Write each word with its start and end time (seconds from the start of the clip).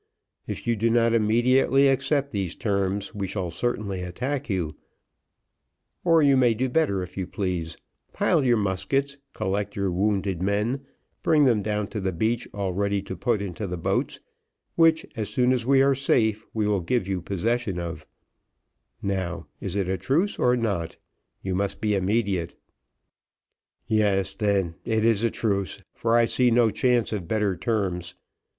If 0.47 0.65
you 0.65 0.75
do 0.75 0.89
not 0.89 1.13
immediately 1.13 1.87
accept 1.87 2.31
these 2.31 2.55
terms, 2.55 3.13
we 3.13 3.27
shall 3.27 3.51
certainly 3.51 4.01
attack 4.01 4.49
you, 4.49 4.75
or 6.03 6.23
you 6.23 6.35
may 6.35 6.55
do 6.55 6.69
better 6.69 7.03
if 7.03 7.17
you 7.17 7.27
please 7.27 7.77
pile 8.11 8.43
your 8.43 8.57
muskets, 8.57 9.17
collect 9.35 9.75
your 9.75 9.91
wounded 9.91 10.41
men, 10.41 10.83
bring 11.21 11.45
them 11.45 11.61
down 11.61 11.85
to 11.89 11.99
the 12.01 12.11
beach 12.11 12.47
all 12.51 12.73
ready 12.73 12.99
to 13.03 13.15
put 13.15 13.43
into 13.43 13.67
the 13.67 13.77
boats, 13.77 14.19
which, 14.73 15.05
as 15.15 15.29
soon 15.29 15.53
as 15.53 15.67
we 15.67 15.83
are 15.83 15.93
safe, 15.93 16.47
we 16.51 16.65
will 16.65 16.81
give 16.81 17.07
you 17.07 17.21
possession 17.21 17.77
of 17.77 18.07
now 19.03 19.45
is 19.59 19.75
it 19.75 19.87
a 19.87 19.99
truce 19.99 20.39
or 20.39 20.57
not? 20.57 20.97
you 21.43 21.53
must 21.53 21.79
be 21.79 21.93
immediate." 21.93 22.55
"Yes, 23.85 24.33
then, 24.33 24.73
it 24.83 25.05
is 25.05 25.23
a 25.23 25.29
truce, 25.29 25.79
for 25.93 26.17
I 26.17 26.25
see 26.25 26.49
no 26.49 26.71
chance 26.71 27.13
of 27.13 27.27
better 27.27 27.55
terms. 27.55 28.15